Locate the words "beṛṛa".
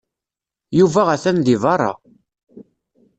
1.63-1.93